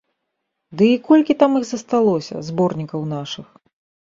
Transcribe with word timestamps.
Ды 0.79 0.87
і 0.93 0.95
колькі 1.09 1.35
там 1.43 1.51
іх 1.61 1.65
засталося, 1.73 2.35
зборнікаў 2.49 3.01
нашых? 3.15 3.47